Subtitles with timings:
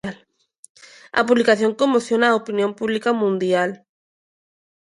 [1.19, 3.69] A publicación conmociona á opinión pública mundial.